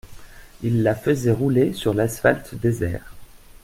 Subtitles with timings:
[0.63, 3.13] ils la faisaient rouler sur l’asphalte désert